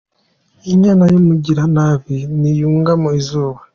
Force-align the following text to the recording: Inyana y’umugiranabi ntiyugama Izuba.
Inyana 0.71 1.03
y’umugiranabi 1.11 2.17
ntiyugama 2.39 3.09
Izuba. 3.19 3.59